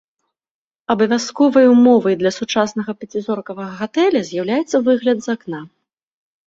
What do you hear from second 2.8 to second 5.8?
пяцізоркавага гатэля з'яўляецца выгляд з акна.